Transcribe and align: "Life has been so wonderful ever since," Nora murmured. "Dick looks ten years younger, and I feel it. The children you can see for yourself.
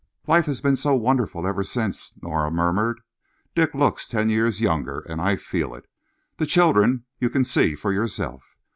"Life 0.25 0.47
has 0.47 0.61
been 0.61 0.75
so 0.77 0.95
wonderful 0.95 1.45
ever 1.45 1.61
since," 1.61 2.13
Nora 2.23 2.49
murmured. 2.49 3.01
"Dick 3.53 3.75
looks 3.75 4.07
ten 4.07 4.31
years 4.31 4.59
younger, 4.59 5.01
and 5.01 5.21
I 5.21 5.35
feel 5.35 5.75
it. 5.75 5.85
The 6.37 6.47
children 6.47 7.05
you 7.19 7.29
can 7.29 7.43
see 7.43 7.75
for 7.75 7.93
yourself. 7.93 8.57